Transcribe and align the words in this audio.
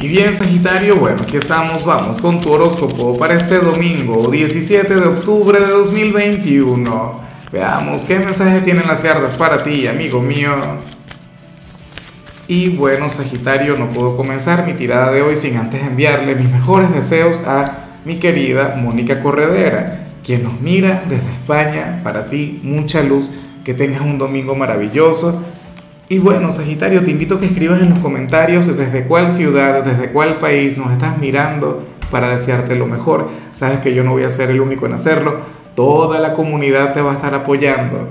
Y 0.00 0.08
bien, 0.08 0.32
Sagitario, 0.32 0.96
bueno, 0.96 1.18
aquí 1.24 1.36
estamos, 1.36 1.84
vamos 1.84 2.18
con 2.22 2.40
tu 2.40 2.50
horóscopo 2.50 3.18
para 3.18 3.34
este 3.34 3.58
domingo, 3.58 4.30
17 4.30 4.94
de 4.94 5.06
octubre 5.06 5.60
de 5.60 5.66
2021. 5.66 7.20
Veamos 7.52 8.06
qué 8.06 8.18
mensaje 8.18 8.62
tienen 8.62 8.86
las 8.86 9.02
cartas 9.02 9.36
para 9.36 9.62
ti, 9.62 9.86
amigo 9.86 10.22
mío. 10.22 10.52
Y 12.48 12.70
bueno, 12.70 13.10
Sagitario, 13.10 13.76
no 13.76 13.90
puedo 13.90 14.16
comenzar 14.16 14.66
mi 14.66 14.72
tirada 14.72 15.12
de 15.12 15.20
hoy 15.20 15.36
sin 15.36 15.58
antes 15.58 15.82
enviarle 15.82 16.34
mis 16.34 16.50
mejores 16.50 16.90
deseos 16.94 17.42
a 17.46 18.00
mi 18.06 18.18
querida 18.18 18.76
Mónica 18.80 19.22
Corredera, 19.22 20.12
quien 20.24 20.44
nos 20.44 20.62
mira 20.62 21.02
desde 21.10 21.30
España. 21.30 22.00
Para 22.02 22.24
ti, 22.24 22.58
mucha 22.62 23.02
luz, 23.02 23.30
que 23.64 23.74
tengas 23.74 24.00
un 24.00 24.16
domingo 24.16 24.54
maravilloso 24.54 25.44
y 26.10 26.18
bueno, 26.18 26.50
Sagitario, 26.50 27.04
te 27.04 27.12
invito 27.12 27.36
a 27.36 27.38
que 27.38 27.46
escribas 27.46 27.80
en 27.80 27.90
los 27.90 28.00
comentarios 28.00 28.76
desde 28.76 29.04
cuál 29.04 29.30
ciudad, 29.30 29.84
desde 29.84 30.10
cuál 30.10 30.40
país 30.40 30.76
nos 30.76 30.90
estás 30.90 31.18
mirando 31.18 31.86
para 32.10 32.30
desearte 32.30 32.74
lo 32.74 32.88
mejor. 32.88 33.28
Sabes 33.52 33.78
que 33.78 33.94
yo 33.94 34.02
no 34.02 34.10
voy 34.10 34.24
a 34.24 34.28
ser 34.28 34.50
el 34.50 34.60
único 34.60 34.86
en 34.86 34.94
hacerlo, 34.94 35.38
toda 35.76 36.18
la 36.18 36.32
comunidad 36.32 36.94
te 36.94 37.00
va 37.00 37.12
a 37.12 37.14
estar 37.14 37.32
apoyando. 37.32 38.08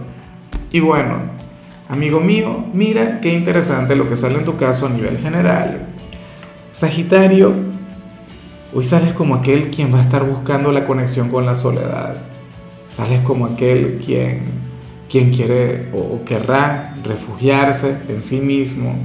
Y 0.71 0.79
bueno, 0.79 1.15
amigo 1.89 2.21
mío, 2.21 2.63
mira 2.71 3.19
qué 3.19 3.33
interesante 3.33 3.97
lo 3.97 4.07
que 4.07 4.15
sale 4.15 4.37
en 4.37 4.45
tu 4.45 4.55
caso 4.55 4.85
a 4.85 4.89
nivel 4.89 5.17
general. 5.17 5.89
Sagitario, 6.71 7.51
hoy 8.73 8.83
sales 8.85 9.11
como 9.11 9.35
aquel 9.35 9.71
quien 9.71 9.93
va 9.93 9.99
a 9.99 10.03
estar 10.03 10.23
buscando 10.23 10.71
la 10.71 10.85
conexión 10.85 11.27
con 11.27 11.45
la 11.45 11.53
soledad. 11.53 12.15
Sales 12.87 13.19
como 13.23 13.45
aquel 13.45 14.01
quien 14.05 14.68
quien 15.09 15.31
quiere 15.31 15.89
o, 15.93 16.23
querrá 16.23 16.95
refugiarse 17.03 18.03
en 18.07 18.21
sí 18.21 18.39
mismo, 18.39 18.95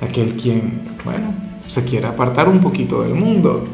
aquel 0.00 0.34
quien, 0.34 0.82
bueno, 1.04 1.32
se 1.68 1.84
quiere 1.84 2.06
apartar 2.06 2.48
un 2.48 2.60
poquito 2.60 3.02
del 3.02 3.14
mundo. 3.14 3.64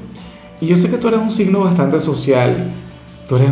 Y 0.60 0.66
yo 0.66 0.76
sé 0.76 0.90
que 0.90 0.98
tú 0.98 1.08
eres 1.08 1.20
un 1.20 1.30
signo 1.30 1.60
bastante 1.60 1.98
social, 1.98 2.70
tú 3.28 3.36
eres 3.36 3.50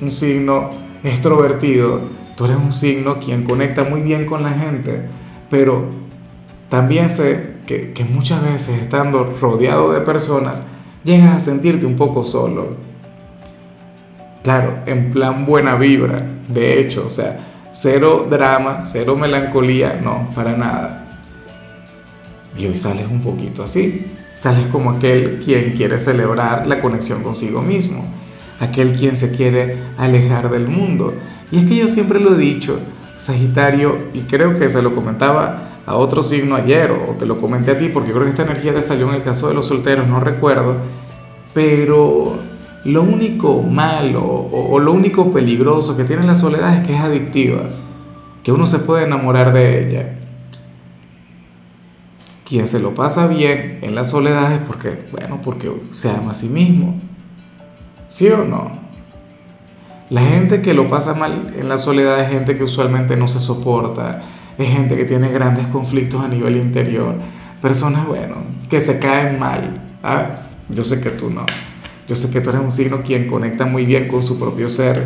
un 0.00 0.10
signo 0.10 0.70
extrovertido, 1.04 2.00
tú 2.36 2.44
eres 2.46 2.56
un 2.56 2.72
signo 2.72 3.20
quien 3.20 3.44
conecta 3.44 3.84
muy 3.84 4.00
bien 4.00 4.26
con 4.26 4.42
la 4.42 4.50
gente, 4.50 5.08
pero 5.50 5.84
también 6.68 7.08
sé 7.08 7.54
que, 7.66 7.92
que 7.92 8.04
muchas 8.04 8.42
veces 8.42 8.80
estando 8.82 9.24
rodeado 9.40 9.92
de 9.92 10.00
personas, 10.00 10.62
llegas 11.04 11.36
a 11.36 11.40
sentirte 11.40 11.86
un 11.86 11.96
poco 11.96 12.24
solo 12.24 12.93
Claro, 14.44 14.80
en 14.84 15.10
plan 15.10 15.46
buena 15.46 15.74
vibra, 15.76 16.18
de 16.48 16.78
hecho, 16.78 17.06
o 17.06 17.10
sea, 17.10 17.70
cero 17.72 18.26
drama, 18.28 18.84
cero 18.84 19.16
melancolía, 19.16 19.98
no, 20.04 20.28
para 20.34 20.54
nada. 20.54 21.06
Y 22.54 22.66
hoy 22.66 22.76
sales 22.76 23.06
un 23.10 23.22
poquito 23.22 23.62
así, 23.62 24.04
sales 24.34 24.66
como 24.66 24.90
aquel 24.90 25.38
quien 25.42 25.72
quiere 25.72 25.98
celebrar 25.98 26.66
la 26.66 26.82
conexión 26.82 27.22
consigo 27.22 27.62
mismo, 27.62 28.04
aquel 28.60 28.92
quien 28.92 29.16
se 29.16 29.34
quiere 29.34 29.78
alejar 29.96 30.50
del 30.50 30.68
mundo. 30.68 31.14
Y 31.50 31.60
es 31.60 31.64
que 31.64 31.76
yo 31.76 31.88
siempre 31.88 32.20
lo 32.20 32.34
he 32.34 32.38
dicho, 32.38 32.78
Sagitario, 33.16 33.96
y 34.12 34.20
creo 34.24 34.58
que 34.58 34.68
se 34.68 34.82
lo 34.82 34.94
comentaba 34.94 35.70
a 35.86 35.94
otro 35.96 36.22
signo 36.22 36.54
ayer, 36.54 36.90
o 36.90 37.12
te 37.12 37.24
lo 37.24 37.38
comenté 37.38 37.70
a 37.70 37.78
ti, 37.78 37.88
porque 37.88 38.12
creo 38.12 38.24
que 38.24 38.30
esta 38.30 38.42
energía 38.42 38.74
te 38.74 38.82
salió 38.82 39.08
en 39.08 39.14
el 39.14 39.22
caso 39.22 39.48
de 39.48 39.54
los 39.54 39.64
solteros, 39.64 40.06
no 40.06 40.20
recuerdo, 40.20 40.76
pero 41.54 42.36
lo 42.84 43.02
único 43.02 43.62
malo 43.62 44.22
o, 44.22 44.78
lo 44.78 44.92
único 44.92 45.32
peligroso 45.32 45.96
que 45.96 46.04
tiene 46.04 46.24
la 46.24 46.34
soledad 46.34 46.76
es 46.76 46.86
que 46.86 46.94
es 46.94 47.00
adictiva, 47.00 47.62
que 48.42 48.52
uno 48.52 48.66
se 48.66 48.78
puede 48.78 49.04
enamorar 49.04 49.52
de 49.52 49.88
ella. 49.88 50.18
Quien 52.46 52.66
se 52.66 52.78
lo 52.78 52.94
pasa 52.94 53.26
bien 53.26 53.78
en 53.80 53.94
la 53.94 54.04
soledad 54.04 54.52
es 54.52 54.60
porque, 54.60 55.06
bueno, 55.10 55.40
porque 55.42 55.72
se 55.92 56.10
ama 56.10 56.32
a 56.32 56.34
sí 56.34 56.48
mismo. 56.48 57.00
¿Sí 58.08 58.28
o 58.28 58.44
no? 58.44 58.84
La 60.10 60.20
gente 60.20 60.60
que 60.60 60.74
lo 60.74 60.86
pasa 60.86 61.14
mal 61.14 61.54
en 61.58 61.68
la 61.70 61.78
soledad 61.78 62.20
es 62.20 62.28
gente 62.28 62.58
que 62.58 62.64
usualmente 62.64 63.16
no 63.16 63.28
se 63.28 63.40
soporta, 63.40 64.22
es 64.58 64.68
gente 64.68 64.96
que 64.96 65.06
tiene 65.06 65.30
grandes 65.30 65.66
conflictos 65.68 66.22
a 66.22 66.28
nivel 66.28 66.56
interior, 66.56 67.14
personas, 67.62 68.06
bueno, 68.06 68.36
que 68.68 68.80
se 68.80 68.98
caen 68.98 69.38
mal. 69.38 69.96
¿ah? 70.02 70.42
Yo 70.68 70.84
sé 70.84 71.00
que 71.00 71.10
tú 71.10 71.30
no. 71.30 71.46
Yo 72.06 72.16
sé 72.16 72.30
que 72.30 72.40
tú 72.40 72.50
eres 72.50 72.62
un 72.62 72.72
signo 72.72 73.02
quien 73.02 73.26
conecta 73.26 73.64
muy 73.64 73.86
bien 73.86 74.08
con 74.08 74.22
su 74.22 74.38
propio 74.38 74.68
ser. 74.68 75.02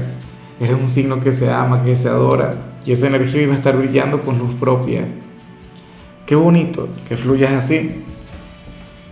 Eres 0.61 0.77
un 0.77 0.89
signo 0.89 1.21
que 1.21 1.31
se 1.31 1.51
ama, 1.51 1.85
que 1.85 1.95
se 1.95 2.09
adora. 2.09 2.55
Y 2.85 2.93
esa 2.93 3.07
energía 3.07 3.43
iba 3.43 3.55
a 3.55 3.57
estar 3.57 3.77
brillando 3.77 4.21
con 4.23 4.39
luz 4.39 4.55
propia. 4.55 5.07
Qué 6.27 6.35
bonito 6.35 6.89
que 7.09 7.17
fluyas 7.17 7.53
así. 7.53 8.05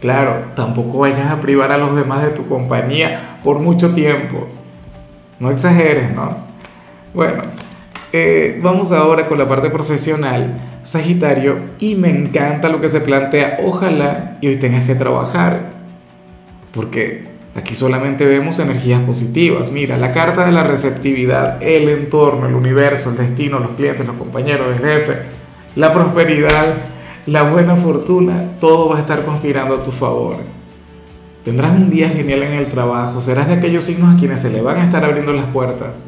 Claro, 0.00 0.52
tampoco 0.54 0.98
vayas 0.98 1.30
a 1.30 1.40
privar 1.40 1.70
a 1.72 1.78
los 1.78 1.94
demás 1.94 2.22
de 2.22 2.30
tu 2.30 2.46
compañía 2.46 3.38
por 3.44 3.60
mucho 3.60 3.94
tiempo. 3.94 4.48
No 5.38 5.50
exageres, 5.50 6.14
¿no? 6.14 6.36
Bueno, 7.14 7.44
eh, 8.12 8.58
vamos 8.62 8.92
ahora 8.92 9.26
con 9.26 9.38
la 9.38 9.48
parte 9.48 9.70
profesional, 9.70 10.80
Sagitario, 10.82 11.58
y 11.78 11.94
me 11.94 12.10
encanta 12.10 12.68
lo 12.68 12.80
que 12.80 12.88
se 12.88 13.00
plantea. 13.00 13.60
Ojalá 13.64 14.38
y 14.40 14.48
hoy 14.48 14.56
tengas 14.56 14.84
que 14.84 14.94
trabajar, 14.94 15.72
porque 16.72 17.35
Aquí 17.56 17.74
solamente 17.74 18.26
vemos 18.26 18.58
energías 18.58 19.00
positivas. 19.00 19.72
Mira, 19.72 19.96
la 19.96 20.12
carta 20.12 20.44
de 20.44 20.52
la 20.52 20.62
receptividad, 20.62 21.62
el 21.62 21.88
entorno, 21.88 22.46
el 22.46 22.54
universo, 22.54 23.10
el 23.10 23.16
destino, 23.16 23.58
los 23.58 23.72
clientes, 23.72 24.06
los 24.06 24.16
compañeros, 24.16 24.66
el 24.76 24.86
jefe, 24.86 25.22
la 25.74 25.90
prosperidad, 25.90 26.74
la 27.24 27.44
buena 27.44 27.74
fortuna, 27.74 28.52
todo 28.60 28.90
va 28.90 28.98
a 28.98 29.00
estar 29.00 29.24
conspirando 29.24 29.76
a 29.76 29.82
tu 29.82 29.90
favor. 29.90 30.36
Tendrás 31.44 31.72
un 31.72 31.88
día 31.88 32.10
genial 32.10 32.42
en 32.42 32.52
el 32.52 32.66
trabajo, 32.66 33.20
serás 33.22 33.48
de 33.48 33.54
aquellos 33.54 33.84
signos 33.84 34.14
a 34.14 34.18
quienes 34.18 34.40
se 34.40 34.50
le 34.50 34.60
van 34.60 34.76
a 34.76 34.84
estar 34.84 35.02
abriendo 35.02 35.32
las 35.32 35.46
puertas. 35.46 36.04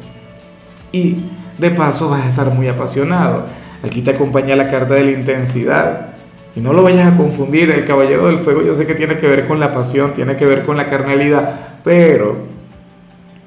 Y 0.91 1.15
de 1.57 1.71
paso 1.71 2.09
vas 2.09 2.25
a 2.25 2.29
estar 2.29 2.53
muy 2.53 2.67
apasionado. 2.67 3.45
Aquí 3.83 4.01
te 4.01 4.11
acompaña 4.11 4.55
la 4.55 4.69
carta 4.69 4.93
de 4.93 5.03
la 5.03 5.11
intensidad. 5.11 6.13
Y 6.55 6.61
no 6.61 6.73
lo 6.73 6.83
vayas 6.83 7.13
a 7.13 7.17
confundir, 7.17 7.69
el 7.69 7.85
caballero 7.85 8.27
del 8.27 8.39
fuego 8.39 8.63
yo 8.63 8.73
sé 8.73 8.87
que 8.87 8.95
tiene 8.95 9.17
que 9.17 9.27
ver 9.27 9.47
con 9.47 9.59
la 9.59 9.73
pasión, 9.73 10.13
tiene 10.13 10.35
que 10.35 10.45
ver 10.45 10.63
con 10.63 10.77
la 10.77 10.87
carnalidad, 10.87 11.79
pero 11.83 12.37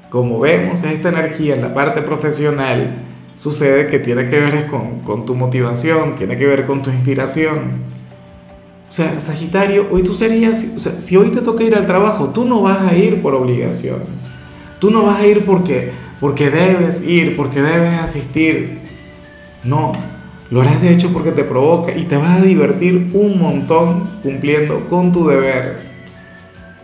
como 0.09 0.39
vemos 0.39 0.83
esta 0.83 1.09
energía 1.09 1.55
en 1.55 1.61
la 1.61 1.73
parte 1.73 2.01
profesional, 2.01 3.03
sucede 3.35 3.87
que 3.87 3.99
tiene 3.99 4.29
que 4.29 4.39
ver 4.39 4.67
con, 4.67 4.99
con 4.99 5.25
tu 5.25 5.35
motivación, 5.35 6.15
tiene 6.15 6.37
que 6.37 6.45
ver 6.45 6.65
con 6.65 6.81
tu 6.81 6.91
inspiración. 6.91 7.93
O 8.87 8.91
sea, 8.91 9.19
Sagitario, 9.19 9.87
hoy 9.91 10.03
tú 10.03 10.13
serías, 10.13 10.73
o 10.77 10.79
sea, 10.79 10.99
si 10.99 11.17
hoy 11.17 11.29
te 11.29 11.41
toca 11.41 11.63
ir 11.63 11.75
al 11.75 11.87
trabajo, 11.87 12.29
tú 12.29 12.45
no 12.45 12.61
vas 12.61 12.91
a 12.91 12.95
ir 12.95 13.23
por 13.23 13.33
obligación. 13.33 14.03
Tú 14.79 14.91
no 14.91 15.03
vas 15.03 15.19
a 15.19 15.25
ir 15.25 15.45
porque, 15.45 15.91
porque 16.19 16.51
debes 16.51 17.01
ir, 17.01 17.35
porque 17.35 17.61
debes 17.61 17.99
asistir. 17.99 18.81
No, 19.63 19.93
lo 20.53 20.61
harás 20.61 20.83
de 20.83 20.93
hecho 20.93 21.11
porque 21.11 21.31
te 21.31 21.43
provoca 21.43 21.97
y 21.97 22.03
te 22.03 22.15
vas 22.15 22.39
a 22.39 22.43
divertir 22.43 23.09
un 23.13 23.39
montón 23.39 24.19
cumpliendo 24.21 24.87
con 24.87 25.11
tu 25.11 25.27
deber. 25.27 25.79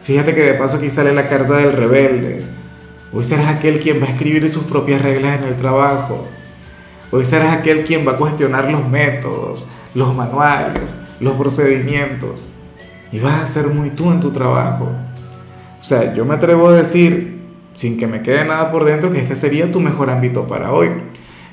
Fíjate 0.02 0.34
que 0.34 0.42
de 0.42 0.54
paso 0.56 0.78
aquí 0.78 0.90
sale 0.90 1.14
la 1.14 1.30
carta 1.30 1.58
del 1.58 1.74
rebelde. 1.74 2.42
Hoy 3.14 3.24
serás 3.24 3.48
aquel 3.48 3.78
quien 3.78 4.02
va 4.02 4.08
a 4.08 4.10
escribir 4.10 4.50
sus 4.50 4.64
propias 4.64 5.04
reglas 5.04 5.40
en 5.40 5.50
el 5.50 5.56
trabajo. 5.56 6.26
Hoy 7.12 7.24
serás 7.24 7.56
aquel 7.56 7.84
quien 7.84 8.08
va 8.08 8.14
a 8.14 8.18
cuestionar 8.18 8.72
los 8.72 8.90
métodos, 8.90 9.70
los 9.94 10.16
manuales, 10.16 10.96
los 11.20 11.36
procedimientos. 11.36 12.50
Y 13.12 13.20
vas 13.20 13.44
a 13.44 13.46
ser 13.46 13.68
muy 13.68 13.92
tú 13.92 14.10
en 14.10 14.20
tu 14.20 14.32
trabajo. 14.32 14.88
O 15.80 15.84
sea, 15.84 16.16
yo 16.16 16.26
me 16.26 16.34
atrevo 16.34 16.70
a 16.70 16.74
decir, 16.74 17.40
sin 17.76 18.00
que 18.00 18.08
me 18.08 18.24
quede 18.24 18.46
nada 18.46 18.72
por 18.72 18.84
dentro, 18.84 19.12
que 19.12 19.20
este 19.20 19.36
sería 19.36 19.72
tu 19.72 19.80
mejor 19.80 20.10
ámbito 20.10 20.48
para 20.48 20.72
hoy. 20.72 20.90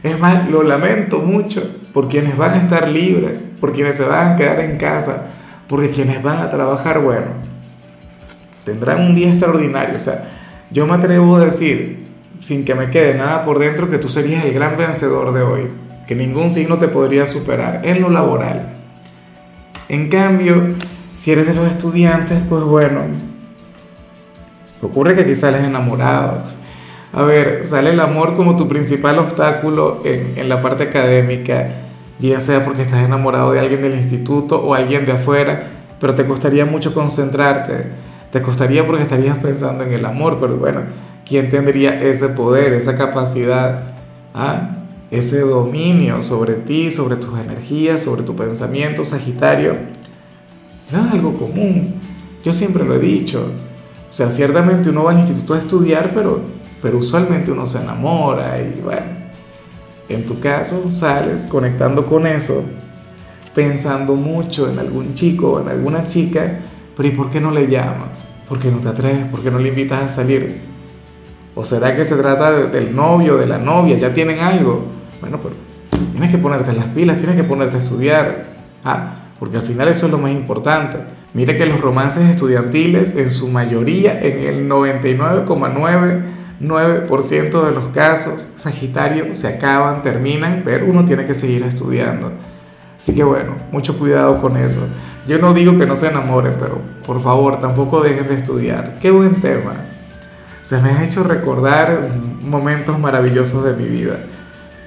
Es 0.03 0.19
más, 0.19 0.49
lo 0.49 0.63
lamento 0.63 1.19
mucho 1.19 1.63
por 1.93 2.09
quienes 2.09 2.37
van 2.37 2.53
a 2.53 2.57
estar 2.59 2.89
libres, 2.89 3.43
por 3.61 3.73
quienes 3.73 3.97
se 3.97 4.05
van 4.05 4.33
a 4.33 4.37
quedar 4.37 4.61
en 4.61 4.77
casa, 4.77 5.29
porque 5.67 5.91
quienes 5.91 6.23
van 6.23 6.39
a 6.39 6.51
trabajar, 6.51 7.01
bueno, 7.01 7.27
tendrán 8.65 9.01
un 9.01 9.15
día 9.15 9.31
extraordinario. 9.31 9.97
O 9.97 10.01
sea, 10.01 10.25
yo 10.71 10.87
me 10.87 10.95
atrevo 10.95 11.37
a 11.37 11.45
decir, 11.47 12.07
sin 12.41 12.65
que 12.65 12.75
me 12.75 12.91
quede 12.91 13.15
nada 13.15 13.45
por 13.45 13.59
dentro, 13.59 13.89
que 13.89 13.99
tú 13.99 14.09
serías 14.09 14.45
el 14.45 14.53
gran 14.53 14.77
vencedor 14.77 15.33
de 15.33 15.43
hoy, 15.43 15.69
que 16.07 16.15
ningún 16.15 16.51
signo 16.51 16.79
te 16.79 16.89
podría 16.89 17.27
superar 17.27 17.81
en 17.85 18.03
lo 18.03 18.11
laboral. 18.11 18.75
En 19.89 20.09
cambio, 20.09 20.75
si 21.15 21.33
eres 21.33 21.47
de 21.47 21.55
los 21.55 21.69
estudiantes, 21.69 22.41
pues 22.49 22.63
bueno, 22.65 23.01
ocurre 24.83 25.15
que 25.15 25.23
aquí 25.23 25.35
sales 25.35 25.65
enamorado 25.65 26.43
a 27.13 27.23
ver, 27.23 27.65
sale 27.65 27.91
el 27.91 28.01
amor 28.01 28.37
como 28.37 28.57
tu 28.57 28.69
principal 28.69 29.19
obstáculo 29.19 30.03
en, 30.05 30.49
la 30.49 30.61
parte 30.61 30.85
académica, 30.85 31.65
bien 32.19 32.41
sea 32.41 32.65
porque 32.65 32.83
estás 32.83 33.05
enamorado 33.05 33.53
de 33.53 33.61
alguien 33.61 33.83
del 33.83 33.95
instituto 33.95 34.61
o 34.61 34.75
alguien 34.75 35.07
de 35.07 35.13
afuera, 35.13 35.71
pero 36.01 36.15
te 36.15 36.27
costaría 36.27 36.67
mucho 36.67 36.93
concentrarte, 36.93 37.87
te 38.31 38.43
costaría 38.43 38.87
porque 38.87 39.03
estarías 39.03 39.39
pensando 39.39 39.85
en 39.85 39.93
el 39.93 40.05
amor, 40.05 40.39
pero 40.41 40.57
bueno, 40.57 40.83
¿quién 41.25 41.49
tendría 41.49 42.03
ese 42.03 42.29
poder, 42.29 42.73
esa 42.73 42.97
capacidad, 42.97 43.95
ah, 44.35 44.71
ese 45.11 45.41
dominio 45.41 46.21
sobre 46.21 46.55
ti, 46.55 46.91
sobre 46.91 47.17
tus 47.17 47.39
energías, 47.39 48.03
sobre 48.03 48.23
tu 48.23 48.35
pensamiento, 48.35 49.05
Sagitario? 49.05 49.77
no 50.93 51.07
es 51.07 51.13
algo 51.13 51.37
común. 51.37 51.95
Yo 52.45 52.53
siempre 52.53 52.85
lo 52.85 52.95
he 52.95 52.99
dicho. 52.99 53.51
O 54.09 54.13
sea, 54.13 54.31
ciertamente 54.31 54.91
uno 54.91 55.05
va 55.05 55.13
al 55.13 55.19
instituto 55.19 55.55
a 55.55 55.59
estudiar, 55.59 56.13
pero, 56.15 56.41
pero 56.83 56.99
usualmente 56.99 57.51
uno 57.51 57.67
se 57.67 57.81
enamora 57.81 58.61
y 58.61 58.81
bueno, 58.83 59.07
en 60.09 60.25
tu 60.25 60.39
caso 60.41 60.91
sales 60.91 61.47
conectando 61.47 62.07
con 62.07 62.27
eso, 62.27 62.65
pensando 63.55 64.15
mucho 64.15 64.71
en 64.71 64.79
algún 64.79 65.15
chico 65.15 65.53
o 65.53 65.61
en 65.61 65.69
alguna 65.69 66.07
chica, 66.07 66.61
pero 66.97 67.09
¿y 67.09 67.13
por 67.13 67.31
qué 67.31 67.41
no 67.41 67.51
le 67.51 67.67
llamas? 67.67 68.29
¿Por 68.49 68.61
qué 68.61 68.71
no 68.71 68.79
te 68.79 68.89
atreves? 68.89 69.27
¿Por 69.27 69.41
qué 69.41 69.51
no 69.51 69.59
le 69.59 69.69
invitas 69.69 70.03
a 70.03 70.09
salir? 70.09 70.61
¿O 71.55 71.65
será 71.65 71.97
que 71.97 72.05
se 72.05 72.17
trata 72.17 72.53
del 72.53 72.95
novio, 72.95 73.37
de 73.37 73.47
la 73.47 73.59
novia? 73.59 73.99
¿Ya 73.99 74.13
tienen 74.13 74.41
algo? 74.41 74.85
Bueno, 75.21 75.41
pero 75.43 75.55
tienes 76.13 76.31
que 76.31 76.39
ponerte 76.39 76.73
las 76.73 76.87
pilas, 76.87 77.17
tienes 77.17 77.35
que 77.35 77.45
ponerte 77.45 77.77
a 77.77 77.81
estudiar. 77.81 78.45
Ah, 78.85 79.31
porque 79.39 79.57
al 79.57 79.63
final 79.63 79.89
eso 79.89 80.07
es 80.07 80.13
lo 80.13 80.19
más 80.19 80.33
importante. 80.33 80.99
Mire 81.35 81.57
que 81.57 81.67
los 81.67 81.81
romances 81.81 82.29
estudiantiles, 82.31 83.17
en 83.17 83.31
su 83.31 83.49
mayoría, 83.49 84.21
en 84.21 84.45
el 84.45 84.69
99,99% 86.61 87.65
de 87.65 87.73
los 87.73 87.89
casos, 87.91 88.49
Sagitario, 88.57 89.35
se 89.35 89.49
acaban, 89.49 90.03
terminan, 90.03 90.63
pero 90.65 90.87
uno 90.87 91.05
tiene 91.05 91.27
que 91.27 91.35
seguir 91.35 91.63
estudiando. 91.65 92.33
Así 92.97 93.15
que 93.15 93.25
bueno, 93.25 93.57
mucho 93.73 93.99
cuidado 93.99 94.41
con 94.41 94.57
eso. 94.57 94.81
Yo 95.29 95.39
no 95.39 95.53
digo 95.53 95.79
que 95.79 95.87
no 95.87 95.95
se 95.95 96.09
enamoren, 96.09 96.55
pero 96.59 96.81
por 97.07 97.23
favor, 97.23 97.61
tampoco 97.61 98.01
dejen 98.01 98.29
de 98.29 98.35
estudiar. 98.35 98.99
Qué 99.01 99.11
buen 99.11 99.41
tema. 99.41 99.75
Se 100.63 100.81
me 100.81 100.91
ha 100.91 101.05
hecho 101.05 101.23
recordar 101.23 102.09
momentos 102.41 102.99
maravillosos 102.99 103.65
de 103.65 103.75
mi 103.75 103.85
vida. 103.85 104.17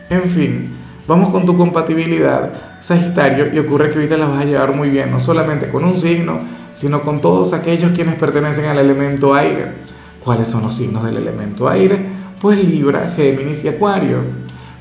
En 0.10 0.24
fin, 0.24 0.80
Vamos 1.10 1.30
con 1.30 1.44
tu 1.44 1.58
compatibilidad, 1.58 2.52
Sagitario, 2.80 3.52
y 3.52 3.58
ocurre 3.58 3.90
que 3.90 3.96
ahorita 3.96 4.16
la 4.16 4.28
vas 4.28 4.44
a 4.44 4.46
llevar 4.46 4.76
muy 4.76 4.92
bien, 4.92 5.10
no 5.10 5.18
solamente 5.18 5.68
con 5.68 5.84
un 5.84 5.98
signo, 5.98 6.40
sino 6.72 7.02
con 7.02 7.20
todos 7.20 7.54
aquellos 7.54 7.94
quienes 7.94 8.14
pertenecen 8.14 8.66
al 8.66 8.78
elemento 8.78 9.34
aire. 9.34 9.72
¿Cuáles 10.24 10.48
son 10.48 10.64
los 10.64 10.76
signos 10.76 11.04
del 11.04 11.18
elemento 11.18 11.70
aire? 11.70 11.98
Pues 12.42 12.64
Libra, 12.64 13.14
Géminis 13.16 13.64
y 13.64 13.70
Acuario. 13.70 14.18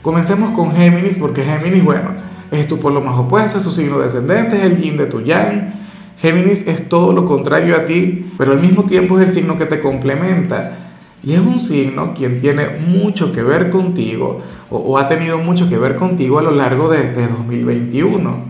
Comencemos 0.02 0.50
con 0.50 0.72
Géminis 0.72 1.18
porque 1.18 1.44
Géminis, 1.44 1.84
bueno, 1.84 2.10
es 2.50 2.66
tu 2.66 2.78
polo 2.78 3.00
más 3.00 3.18
opuesto, 3.18 3.58
es 3.58 3.64
tu 3.64 3.70
signo 3.70 3.98
descendente, 3.98 4.56
es 4.56 4.62
el 4.62 4.78
yin 4.78 4.96
de 4.96 5.06
tu 5.06 5.20
yang. 5.20 5.74
Géminis 6.18 6.66
es 6.66 6.88
todo 6.88 7.12
lo 7.12 7.24
contrario 7.24 7.76
a 7.76 7.84
ti, 7.84 8.32
pero 8.36 8.52
al 8.52 8.60
mismo 8.60 8.84
tiempo 8.84 9.18
es 9.18 9.28
el 9.28 9.34
signo 9.34 9.58
que 9.58 9.66
te 9.66 9.80
complementa. 9.80 10.78
Y 11.22 11.34
es 11.34 11.40
un 11.40 11.60
signo 11.60 12.14
quien 12.14 12.38
tiene 12.38 12.78
mucho 12.86 13.32
que 13.32 13.42
ver 13.42 13.70
contigo 13.70 14.40
o, 14.70 14.98
ha 14.98 15.08
tenido 15.08 15.38
mucho 15.38 15.68
que 15.68 15.76
ver 15.76 15.96
contigo 15.96 16.38
a 16.38 16.42
lo 16.42 16.52
largo 16.52 16.88
de, 16.88 17.12
de 17.12 17.26
2021, 17.26 18.44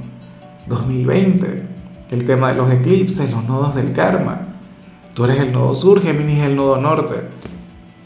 2020. 0.67 1.63
El 2.11 2.25
tema 2.25 2.49
de 2.49 2.55
los 2.57 2.71
eclipses, 2.73 3.31
los 3.31 3.45
nodos 3.45 3.75
del 3.75 3.93
karma. 3.93 4.48
Tú 5.19 5.25
eres 5.25 5.41
el 5.41 5.51
nodo 5.51 5.75
sur, 5.75 6.01
Géminis 6.01 6.39
es 6.39 6.45
el 6.45 6.55
nodo 6.55 6.77
norte. 6.77 7.17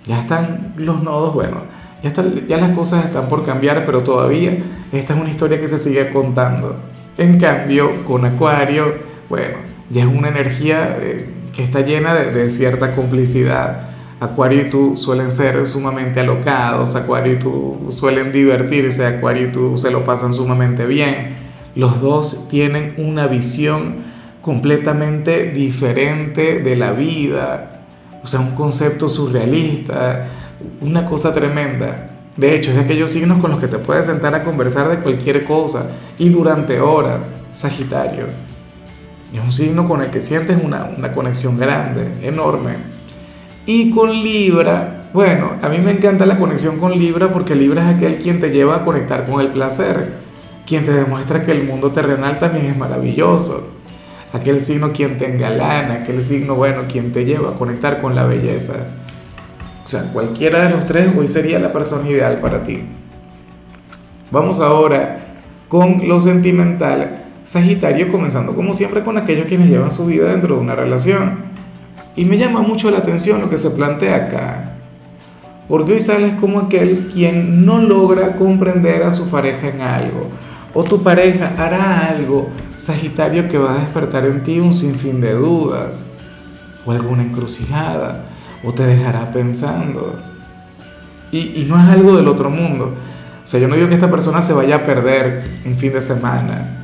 Ya 0.06 0.20
están 0.20 0.72
los 0.78 1.02
nodos, 1.02 1.34
bueno, 1.34 1.58
ya, 2.02 2.56
las 2.56 2.70
cosas 2.70 3.04
están 3.04 3.28
por 3.28 3.44
cambiar, 3.44 3.84
pero 3.84 4.02
todavía 4.02 4.56
esta 4.92 5.12
es 5.12 5.20
una 5.20 5.28
historia 5.28 5.60
que 5.60 5.68
se 5.68 5.76
sigue 5.76 6.10
contando. 6.10 6.74
En 7.18 7.38
cambio, 7.38 8.02
con 8.06 8.24
Acuario, 8.24 8.94
bueno, 9.28 9.58
ya 9.90 10.04
es 10.04 10.08
una 10.08 10.28
energía 10.28 10.96
eh, 10.98 11.28
que 11.54 11.62
está 11.62 11.82
llena 11.82 12.14
de, 12.14 12.32
de 12.32 12.48
cierta 12.48 12.94
complicidad 12.94 13.90
Acuario 14.18 14.62
y 14.62 14.70
tú 14.70 14.96
suelen 14.96 15.28
ser 15.28 15.66
sumamente 15.66 16.20
alocados, 16.20 16.96
Acuario 16.96 17.34
y 17.34 17.36
tú 17.36 17.88
suelen 17.90 18.32
divertirse, 18.32 19.04
Acuario 19.04 19.48
y 19.48 19.52
tú 19.52 19.76
se 19.76 19.90
lo 19.90 20.06
pasan 20.06 20.32
sumamente 20.32 20.86
bien. 20.86 21.36
Los 21.74 22.00
dos 22.00 22.48
tienen 22.48 22.94
una 22.96 23.26
visión 23.26 24.11
completamente 24.42 25.52
diferente 25.52 26.58
de 26.58 26.76
la 26.76 26.92
vida, 26.92 27.82
o 28.22 28.26
sea, 28.26 28.40
un 28.40 28.54
concepto 28.54 29.08
surrealista, 29.08 30.26
una 30.80 31.06
cosa 31.06 31.32
tremenda. 31.32 32.10
De 32.36 32.54
hecho, 32.54 32.70
es 32.70 32.76
de 32.76 32.82
aquellos 32.82 33.10
signos 33.10 33.40
con 33.40 33.50
los 33.50 33.60
que 33.60 33.68
te 33.68 33.78
puedes 33.78 34.06
sentar 34.06 34.34
a 34.34 34.42
conversar 34.42 34.88
de 34.88 34.98
cualquier 34.98 35.44
cosa 35.44 35.90
y 36.18 36.28
durante 36.28 36.80
horas, 36.80 37.40
Sagitario. 37.52 38.26
Es 39.32 39.40
un 39.40 39.52
signo 39.52 39.86
con 39.86 40.02
el 40.02 40.10
que 40.10 40.20
sientes 40.20 40.58
una, 40.62 40.90
una 40.96 41.12
conexión 41.12 41.58
grande, 41.58 42.10
enorme. 42.22 42.76
Y 43.64 43.90
con 43.90 44.10
Libra, 44.10 45.10
bueno, 45.14 45.52
a 45.62 45.68
mí 45.68 45.78
me 45.78 45.92
encanta 45.92 46.26
la 46.26 46.38
conexión 46.38 46.78
con 46.78 46.92
Libra 46.98 47.32
porque 47.32 47.54
Libra 47.54 47.90
es 47.90 47.96
aquel 47.96 48.16
quien 48.16 48.40
te 48.40 48.50
lleva 48.50 48.76
a 48.76 48.82
conectar 48.82 49.24
con 49.24 49.40
el 49.40 49.48
placer, 49.48 50.14
quien 50.66 50.84
te 50.84 50.92
demuestra 50.92 51.44
que 51.44 51.52
el 51.52 51.64
mundo 51.64 51.90
terrenal 51.90 52.38
también 52.38 52.66
es 52.66 52.76
maravilloso, 52.76 53.68
aquel 54.32 54.60
signo 54.60 54.92
quien 54.92 55.18
te 55.18 55.30
engalana, 55.30 55.94
aquel 56.02 56.22
signo, 56.24 56.54
bueno, 56.54 56.82
quien 56.88 57.12
te 57.12 57.24
lleva 57.24 57.50
a 57.50 57.54
conectar 57.54 58.00
con 58.00 58.14
la 58.14 58.24
belleza. 58.24 58.74
O 59.84 59.88
sea, 59.88 60.12
cualquiera 60.12 60.64
de 60.64 60.70
los 60.70 60.86
tres 60.86 61.08
hoy 61.16 61.28
sería 61.28 61.58
la 61.58 61.72
persona 61.72 62.08
ideal 62.08 62.38
para 62.40 62.62
ti. 62.62 62.82
Vamos 64.30 64.60
ahora 64.60 65.36
con 65.68 66.08
lo 66.08 66.18
sentimental. 66.18 67.18
Sagitario 67.44 68.10
comenzando 68.10 68.54
como 68.54 68.72
siempre 68.72 69.02
con 69.02 69.18
aquellos 69.18 69.46
quienes 69.46 69.68
llevan 69.68 69.90
su 69.90 70.06
vida 70.06 70.28
dentro 70.28 70.54
de 70.54 70.60
una 70.60 70.76
relación. 70.76 71.52
Y 72.14 72.24
me 72.24 72.38
llama 72.38 72.60
mucho 72.60 72.90
la 72.90 72.98
atención 72.98 73.40
lo 73.40 73.50
que 73.50 73.58
se 73.58 73.70
plantea 73.70 74.16
acá, 74.16 74.72
porque 75.66 75.94
hoy 75.94 76.00
sales 76.00 76.34
como 76.34 76.60
aquel 76.60 77.08
quien 77.12 77.64
no 77.64 77.80
logra 77.80 78.36
comprender 78.36 79.02
a 79.02 79.12
su 79.12 79.30
pareja 79.30 79.68
en 79.68 79.80
algo, 79.80 80.28
o 80.74 80.84
tu 80.84 81.02
pareja 81.02 81.52
hará 81.58 82.08
algo, 82.08 82.50
Sagitario, 82.76 83.48
que 83.48 83.58
va 83.58 83.74
a 83.74 83.78
despertar 83.78 84.24
en 84.24 84.42
ti 84.42 84.58
un 84.58 84.74
sinfín 84.74 85.20
de 85.20 85.34
dudas, 85.34 86.06
o 86.84 86.92
alguna 86.92 87.22
encrucijada, 87.22 88.24
o 88.64 88.72
te 88.72 88.84
dejará 88.84 89.32
pensando. 89.32 90.18
Y, 91.30 91.60
y 91.60 91.66
no 91.68 91.78
es 91.78 91.88
algo 91.88 92.16
del 92.16 92.28
otro 92.28 92.50
mundo. 92.50 92.94
O 93.44 93.46
sea, 93.46 93.60
yo 93.60 93.68
no 93.68 93.74
digo 93.74 93.88
que 93.88 93.94
esta 93.94 94.10
persona 94.10 94.42
se 94.42 94.52
vaya 94.52 94.76
a 94.76 94.84
perder 94.84 95.44
un 95.64 95.76
fin 95.76 95.92
de 95.92 96.00
semana, 96.00 96.78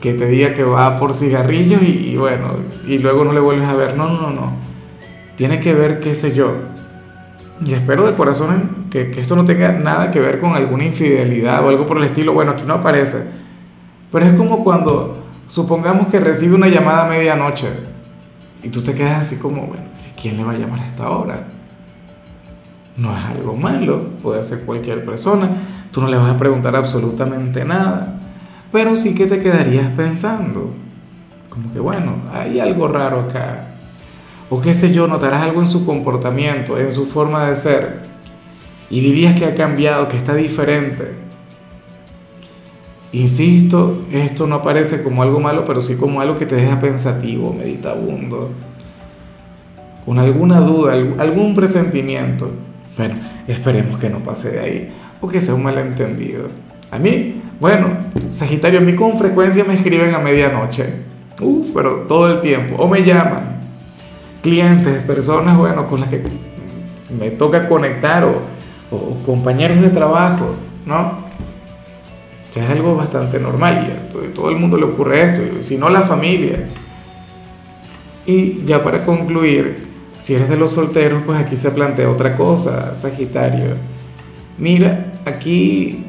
que 0.00 0.14
te 0.14 0.26
diga 0.26 0.54
que 0.54 0.64
va 0.64 0.98
por 0.98 1.14
cigarrillos 1.14 1.82
y, 1.82 2.16
bueno, 2.16 2.56
y 2.86 2.98
luego 2.98 3.24
no 3.24 3.32
le 3.32 3.40
vuelves 3.40 3.68
a 3.68 3.74
ver. 3.74 3.96
No, 3.96 4.08
no, 4.08 4.30
no 4.30 4.70
tiene 5.40 5.58
que 5.58 5.72
ver, 5.72 6.00
qué 6.00 6.14
sé 6.14 6.34
yo, 6.34 6.52
y 7.64 7.74
espero 7.74 8.06
de 8.06 8.14
corazón 8.14 8.86
que, 8.90 9.10
que, 9.10 9.20
esto 9.20 9.36
no 9.36 9.44
tenga 9.44 9.72
nada 9.72 10.10
que 10.10 10.20
ver 10.20 10.40
con 10.40 10.54
alguna 10.54 10.84
infidelidad 10.84 11.64
o 11.64 11.68
algo 11.68 11.86
por 11.86 11.98
el 11.98 12.04
estilo, 12.04 12.32
bueno, 12.32 12.52
aquí 12.52 12.64
no 12.66 12.74
aparece, 12.74 13.30
pero 14.10 14.26
es 14.26 14.34
como 14.34 14.64
cuando 14.64 15.24
supongamos 15.46 16.08
que 16.08 16.20
recibe 16.20 16.54
una 16.54 16.68
llamada 16.68 17.04
a 17.04 17.08
medianoche 17.08 17.68
y 18.62 18.68
tú 18.68 18.82
te 18.82 18.94
quedas 18.94 19.20
así 19.20 19.38
como, 19.38 19.66
bueno, 19.66 19.84
¿quién 20.20 20.36
le 20.36 20.44
va 20.44 20.52
a 20.52 20.58
llamar 20.58 20.80
a 20.80 20.86
esta 20.86 21.10
hora? 21.10 21.48
No 22.96 23.16
es 23.16 23.24
algo 23.24 23.56
malo, 23.56 24.10
puede 24.22 24.42
ser 24.42 24.64
cualquier 24.64 25.04
persona, 25.04 25.50
tú 25.90 26.00
no 26.00 26.08
le 26.08 26.16
vas 26.16 26.30
a 26.30 26.38
preguntar 26.38 26.76
absolutamente 26.76 27.64
nada, 27.64 28.20
pero 28.72 28.96
sí 28.96 29.14
que 29.14 29.26
te 29.26 29.40
quedarías 29.40 29.88
pensando, 29.96 30.72
como 31.48 31.72
que 31.72 31.80
bueno, 31.80 32.16
hay 32.32 32.58
algo 32.60 32.88
raro 32.88 33.20
acá 33.20 33.69
o 34.50 34.60
qué 34.60 34.74
sé 34.74 34.92
yo, 34.92 35.06
notarás 35.06 35.42
algo 35.42 35.60
en 35.60 35.66
su 35.66 35.86
comportamiento, 35.86 36.76
en 36.76 36.90
su 36.90 37.06
forma 37.06 37.48
de 37.48 37.54
ser, 37.54 38.00
y 38.90 39.00
dirías 39.00 39.36
que 39.36 39.46
ha 39.46 39.54
cambiado, 39.54 40.08
que 40.08 40.16
está 40.16 40.34
diferente. 40.34 41.12
Insisto, 43.12 44.04
esto 44.12 44.48
no 44.48 44.56
aparece 44.56 45.04
como 45.04 45.22
algo 45.22 45.38
malo, 45.38 45.64
pero 45.64 45.80
sí 45.80 45.94
como 45.94 46.20
algo 46.20 46.36
que 46.36 46.46
te 46.46 46.56
deja 46.56 46.80
pensativo, 46.80 47.52
meditabundo, 47.52 48.50
con 50.04 50.18
alguna 50.18 50.60
duda, 50.60 50.94
algún 51.18 51.54
presentimiento. 51.54 52.50
Bueno, 52.96 53.14
esperemos 53.46 53.98
que 53.98 54.10
no 54.10 54.18
pase 54.18 54.50
de 54.50 54.60
ahí, 54.60 54.92
o 55.20 55.28
que 55.28 55.40
sea 55.40 55.54
un 55.54 55.62
malentendido. 55.62 56.48
A 56.90 56.98
mí, 56.98 57.40
bueno, 57.60 57.88
Sagitario, 58.32 58.80
a 58.80 58.82
mí 58.82 58.96
con 58.96 59.16
frecuencia 59.16 59.64
me 59.64 59.74
escriben 59.74 60.12
a 60.12 60.18
medianoche, 60.18 61.08
Uf, 61.40 61.68
pero 61.72 62.02
todo 62.08 62.30
el 62.30 62.40
tiempo, 62.40 62.76
o 62.76 62.88
me 62.88 63.02
llaman, 63.02 63.59
clientes, 64.42 65.02
personas, 65.02 65.56
bueno, 65.56 65.86
con 65.86 66.00
las 66.00 66.08
que 66.08 66.22
me 67.18 67.30
toca 67.30 67.68
conectar 67.68 68.24
o, 68.24 68.60
compañeros 69.24 69.80
de 69.80 69.90
trabajo, 69.90 70.54
¿no? 70.84 71.30
O 72.56 72.58
es 72.58 72.68
algo 72.68 72.96
bastante 72.96 73.38
normal 73.38 73.86
y 73.86 73.92
a 73.92 74.34
todo 74.34 74.50
el 74.50 74.56
mundo 74.56 74.76
le 74.76 74.84
ocurre 74.84 75.22
esto, 75.22 75.62
si 75.62 75.78
no 75.78 75.88
la 75.88 76.02
familia. 76.02 76.66
Y 78.26 78.64
ya 78.64 78.82
para 78.82 79.04
concluir, 79.04 79.88
si 80.18 80.34
eres 80.34 80.48
de 80.48 80.56
los 80.56 80.72
solteros, 80.72 81.22
pues 81.24 81.38
aquí 81.38 81.54
se 81.54 81.70
plantea 81.70 82.10
otra 82.10 82.34
cosa, 82.36 82.94
Sagitario. 82.94 83.76
Mira, 84.58 85.12
aquí... 85.24 86.06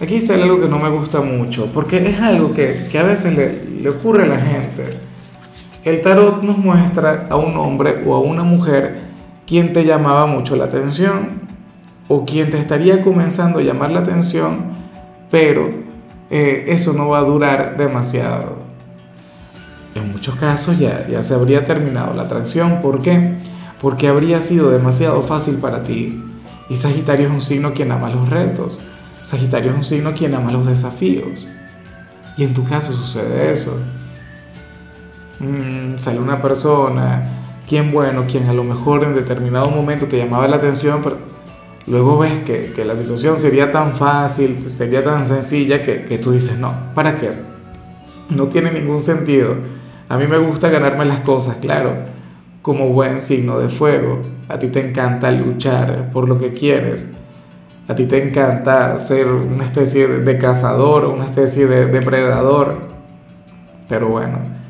Aquí 0.00 0.20
sale 0.20 0.42
algo 0.42 0.60
que 0.60 0.68
no 0.68 0.80
me 0.80 0.88
gusta 0.88 1.20
mucho, 1.20 1.66
porque 1.72 2.08
es 2.08 2.20
algo 2.20 2.52
que, 2.52 2.86
que 2.90 2.98
a 2.98 3.04
veces 3.04 3.36
le 3.80 3.88
ocurre 3.88 4.24
a 4.24 4.26
la 4.26 4.38
gente 4.38 5.11
el 5.84 6.00
tarot 6.00 6.42
nos 6.42 6.58
muestra 6.58 7.26
a 7.28 7.36
un 7.36 7.56
hombre 7.56 8.04
o 8.06 8.14
a 8.14 8.20
una 8.20 8.42
mujer 8.44 9.02
quien 9.46 9.72
te 9.72 9.84
llamaba 9.84 10.26
mucho 10.26 10.54
la 10.56 10.64
atención 10.64 11.40
o 12.08 12.24
quien 12.24 12.50
te 12.50 12.58
estaría 12.58 13.02
comenzando 13.02 13.58
a 13.58 13.62
llamar 13.62 13.90
la 13.90 14.00
atención, 14.00 14.72
pero 15.30 15.70
eh, 16.30 16.66
eso 16.68 16.92
no 16.92 17.08
va 17.08 17.18
a 17.18 17.24
durar 17.24 17.76
demasiado. 17.76 18.62
en 19.94 20.10
muchos 20.10 20.36
casos 20.36 20.78
ya, 20.78 21.06
ya 21.06 21.22
se 21.22 21.34
habría 21.34 21.64
terminado 21.64 22.14
la 22.14 22.22
atracción. 22.22 22.80
¿Por 22.80 23.02
qué? 23.02 23.34
Porque 23.80 24.08
habría 24.08 24.40
sido 24.40 24.70
demasiado 24.70 25.22
fácil 25.22 25.56
para 25.56 25.82
ti. 25.82 26.22
Y 26.70 26.76
Sagitario 26.76 27.26
es 27.26 27.32
un 27.32 27.40
signo 27.40 27.74
quien 27.74 27.92
ama 27.92 28.08
los 28.08 28.30
retos. 28.30 28.82
Sagitario 29.20 29.72
es 29.72 29.76
un 29.76 29.84
signo 29.84 30.14
quien 30.14 30.34
ama 30.34 30.52
los 30.52 30.66
desafíos. 30.66 31.48
Y 32.36 32.44
en 32.44 32.54
tu 32.54 32.64
caso 32.64 32.92
sucede 32.92 33.52
eso. 33.52 33.78
Mm, 35.42 35.98
sale 35.98 36.20
una 36.20 36.40
persona, 36.40 37.58
quien 37.68 37.90
bueno, 37.90 38.26
quien 38.30 38.48
a 38.48 38.52
lo 38.52 38.62
mejor 38.62 39.02
en 39.02 39.16
determinado 39.16 39.70
momento 39.70 40.06
te 40.06 40.16
llamaba 40.16 40.46
la 40.46 40.56
atención, 40.56 41.00
pero 41.02 41.16
luego 41.86 42.16
ves 42.18 42.44
que, 42.44 42.72
que 42.76 42.84
la 42.84 42.96
situación 42.96 43.36
sería 43.36 43.72
tan 43.72 43.96
fácil, 43.96 44.70
sería 44.70 45.02
tan 45.02 45.24
sencilla 45.24 45.82
que, 45.82 46.04
que 46.04 46.18
tú 46.18 46.30
dices, 46.30 46.58
no, 46.58 46.72
¿para 46.94 47.18
qué? 47.18 47.30
No 48.30 48.46
tiene 48.46 48.70
ningún 48.70 49.00
sentido. 49.00 49.56
A 50.08 50.16
mí 50.16 50.28
me 50.28 50.38
gusta 50.38 50.68
ganarme 50.68 51.04
las 51.06 51.20
cosas, 51.20 51.56
claro, 51.56 51.96
como 52.62 52.90
buen 52.90 53.18
signo 53.18 53.58
de 53.58 53.68
fuego. 53.68 54.22
A 54.48 54.60
ti 54.60 54.68
te 54.68 54.86
encanta 54.86 55.32
luchar 55.32 56.12
por 56.12 56.28
lo 56.28 56.38
que 56.38 56.52
quieres. 56.52 57.12
A 57.88 57.96
ti 57.96 58.06
te 58.06 58.22
encanta 58.22 58.96
ser 58.96 59.26
una 59.26 59.64
especie 59.64 60.06
de 60.06 60.38
cazador, 60.38 61.06
una 61.06 61.24
especie 61.24 61.66
de 61.66 61.86
depredador. 61.86 62.76
Pero 63.88 64.08
bueno, 64.08 64.61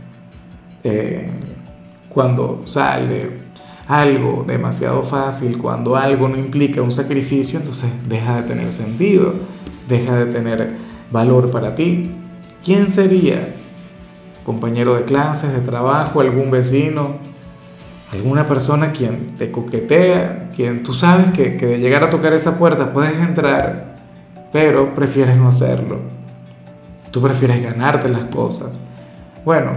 eh, 0.85 1.29
cuando 2.09 2.63
sale 2.65 3.41
algo 3.87 4.45
demasiado 4.47 5.03
fácil, 5.03 5.59
cuando 5.59 5.97
algo 5.97 6.29
no 6.29 6.37
implica 6.37 6.83
un 6.83 6.93
sacrificio, 6.93 7.59
entonces 7.59 7.91
deja 8.09 8.41
de 8.41 8.49
tener 8.49 8.73
sentido, 8.73 9.35
deja 9.89 10.17
de 10.17 10.27
tener 10.27 10.77
valor 11.11 11.51
para 11.51 11.75
ti. 11.75 12.11
¿Quién 12.65 12.89
sería? 12.89 13.55
¿Compañero 14.45 14.95
de 14.95 15.05
clases, 15.05 15.53
de 15.53 15.61
trabajo, 15.61 16.21
algún 16.21 16.51
vecino? 16.51 17.33
alguna 18.13 18.47
persona 18.47 18.93
quien 18.93 19.37
te 19.39 19.51
coquetea, 19.51 20.51
quien 20.55 20.83
tú 20.83 20.93
sabes 20.93 21.31
que, 21.33 21.57
que, 21.57 21.67
de 21.67 21.79
llegar 21.79 22.05
a 22.05 22.11
tocar 22.11 22.33
esa 22.35 22.59
puerta 22.59 22.93
puedes 22.93 23.15
entrar, 23.15 23.97
pero 24.53 24.95
prefieres 24.95 25.37
no 25.37 25.49
hacerlo. 25.49 26.01
Tú 27.11 27.23
prefieres 27.23 27.63
ganarte 27.63 28.09
las 28.09 28.27
cosas. 28.27 28.79
Bueno, 29.45 29.71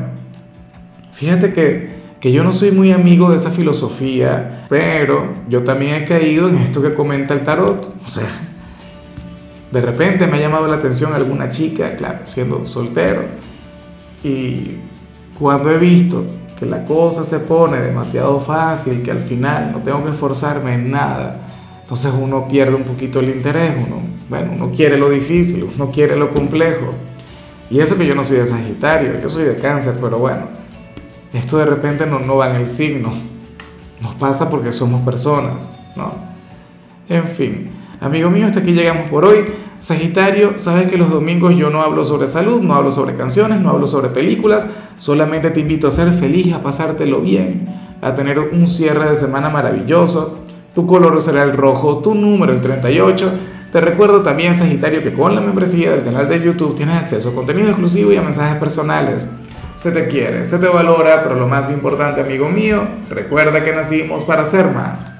fíjate 1.15 1.53
que, 1.53 1.95
que 2.19 2.31
yo 2.31 2.43
no 2.43 2.51
soy 2.51 2.71
muy 2.71 2.91
amigo 2.91 3.29
de 3.29 3.37
esa 3.37 3.49
filosofía, 3.49 4.65
pero 4.69 5.33
yo 5.49 5.63
también 5.63 5.95
he 5.95 6.05
caído 6.05 6.49
en 6.49 6.57
esto 6.57 6.81
que 6.81 6.93
comenta 6.93 7.33
el 7.33 7.41
tarot. 7.41 7.87
O 8.05 8.09
sea, 8.09 8.27
de 9.71 9.81
repente 9.81 10.27
me 10.27 10.37
ha 10.37 10.41
llamado 10.41 10.67
la 10.67 10.75
atención 10.75 11.13
alguna 11.13 11.49
chica, 11.49 11.95
claro, 11.95 12.19
siendo 12.25 12.65
soltero. 12.65 13.23
Y 14.23 14.77
cuando 15.39 15.71
he 15.71 15.77
visto 15.77 16.25
que 16.59 16.65
la 16.65 16.83
cosa 16.85 17.23
se 17.23 17.39
pone 17.39 17.79
demasiado 17.79 18.39
fácil, 18.39 19.01
que 19.01 19.11
al 19.11 19.19
final 19.19 19.71
no 19.71 19.79
tengo 19.79 20.03
que 20.03 20.11
esforzarme 20.11 20.73
en 20.73 20.91
nada, 20.91 21.47
entonces 21.81 22.11
uno 22.19 22.47
pierde 22.47 22.75
un 22.75 22.83
poquito 22.83 23.19
el 23.19 23.29
interés, 23.29 23.73
uno, 23.77 24.01
bueno, 24.29 24.53
uno 24.55 24.71
quiere 24.71 24.97
lo 24.97 25.09
difícil, 25.09 25.69
uno 25.75 25.91
quiere 25.91 26.15
lo 26.15 26.33
complejo. 26.33 26.93
Y 27.69 27.79
eso 27.79 27.97
que 27.97 28.05
yo 28.05 28.15
no 28.15 28.23
soy 28.23 28.37
de 28.37 28.45
Sagitario, 28.45 29.19
yo 29.21 29.29
soy 29.29 29.43
de 29.43 29.55
Cáncer, 29.55 29.95
pero 30.01 30.17
bueno, 30.19 30.47
esto 31.35 31.57
de 31.57 31.65
repente 31.65 32.05
no, 32.05 32.19
no 32.19 32.37
va 32.37 32.49
en 32.51 32.57
el 32.57 32.69
signo, 32.69 33.11
nos 34.01 34.15
pasa 34.15 34.49
porque 34.49 34.71
somos 34.71 35.01
personas, 35.01 35.71
¿no? 35.95 36.13
En 37.09 37.27
fin, 37.27 37.71
amigo 37.99 38.29
mío, 38.29 38.45
hasta 38.45 38.59
aquí 38.59 38.71
llegamos 38.71 39.09
por 39.09 39.25
hoy. 39.25 39.45
Sagitario, 39.77 40.57
sabes 40.57 40.89
que 40.89 40.97
los 40.97 41.09
domingos 41.09 41.55
yo 41.55 41.69
no 41.69 41.81
hablo 41.81 42.05
sobre 42.05 42.27
salud, 42.27 42.61
no 42.61 42.73
hablo 42.73 42.91
sobre 42.91 43.15
canciones, 43.15 43.59
no 43.59 43.69
hablo 43.69 43.87
sobre 43.87 44.09
películas, 44.09 44.65
solamente 44.97 45.51
te 45.51 45.59
invito 45.59 45.87
a 45.87 45.91
ser 45.91 46.11
feliz, 46.13 46.53
a 46.53 46.63
pasártelo 46.63 47.19
bien, 47.19 47.67
a 48.01 48.15
tener 48.15 48.39
un 48.39 48.67
cierre 48.67 49.09
de 49.09 49.15
semana 49.15 49.49
maravilloso. 49.49 50.37
Tu 50.73 50.87
color 50.87 51.21
será 51.21 51.43
el 51.43 51.53
rojo, 51.53 51.97
tu 51.97 52.15
número 52.15 52.53
el 52.53 52.61
38. 52.61 53.31
Te 53.71 53.81
recuerdo 53.81 54.21
también, 54.21 54.55
Sagitario, 54.55 55.03
que 55.03 55.13
con 55.13 55.35
la 55.35 55.41
membresía 55.41 55.91
del 55.91 56.03
canal 56.03 56.29
de 56.29 56.41
YouTube 56.41 56.75
tienes 56.75 56.97
acceso 56.97 57.29
a 57.29 57.35
contenido 57.35 57.67
exclusivo 57.67 58.11
y 58.11 58.15
a 58.15 58.21
mensajes 58.21 58.57
personales. 58.57 59.29
Se 59.75 59.91
te 59.91 60.07
quiere, 60.07 60.45
se 60.45 60.57
te 60.57 60.67
valora, 60.67 61.21
pero 61.21 61.35
lo 61.35 61.47
más 61.47 61.69
importante, 61.69 62.21
amigo 62.21 62.47
mío, 62.47 62.87
recuerda 63.09 63.61
que 63.61 63.75
nacimos 63.75 64.23
para 64.23 64.45
ser 64.45 64.67
más. 64.67 65.11